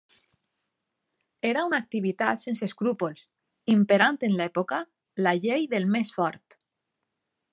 Era 1.49 1.65
una 1.71 1.79
activitat 1.85 2.41
sense 2.45 2.65
escrúpols, 2.71 3.27
imperant 3.75 4.19
en 4.29 4.35
l'època 4.41 4.81
la 5.27 5.37
llei 5.45 5.71
del 5.75 5.89
més 5.97 6.15
fort. 6.19 6.61